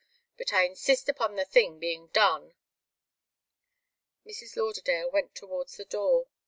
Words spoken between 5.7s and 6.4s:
the door.